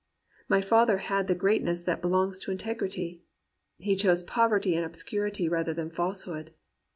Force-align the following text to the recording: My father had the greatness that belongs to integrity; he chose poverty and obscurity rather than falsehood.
My 0.49 0.61
father 0.61 0.97
had 0.97 1.27
the 1.27 1.35
greatness 1.35 1.83
that 1.83 2.01
belongs 2.01 2.39
to 2.39 2.51
integrity; 2.51 3.21
he 3.77 3.95
chose 3.95 4.23
poverty 4.23 4.75
and 4.75 4.83
obscurity 4.83 5.47
rather 5.47 5.75
than 5.75 5.91
falsehood. 5.91 6.53